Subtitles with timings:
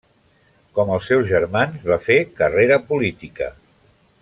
[0.77, 3.53] Com els seus germans, va fer carrera política.